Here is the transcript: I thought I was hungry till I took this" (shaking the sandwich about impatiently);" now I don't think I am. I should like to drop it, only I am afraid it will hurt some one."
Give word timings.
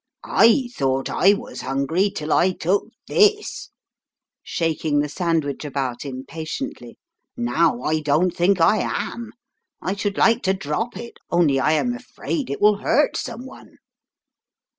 I 0.25 0.67
thought 0.75 1.11
I 1.11 1.33
was 1.35 1.61
hungry 1.61 2.09
till 2.09 2.33
I 2.33 2.53
took 2.53 2.85
this" 3.05 3.69
(shaking 4.43 4.97
the 4.97 5.07
sandwich 5.07 5.63
about 5.63 6.05
impatiently);" 6.05 6.97
now 7.37 7.83
I 7.83 7.99
don't 7.99 8.31
think 8.31 8.59
I 8.59 8.77
am. 8.79 9.31
I 9.79 9.93
should 9.93 10.17
like 10.17 10.41
to 10.41 10.55
drop 10.55 10.97
it, 10.97 11.19
only 11.29 11.59
I 11.59 11.73
am 11.73 11.93
afraid 11.93 12.49
it 12.49 12.59
will 12.59 12.77
hurt 12.77 13.15
some 13.15 13.45
one." 13.45 13.75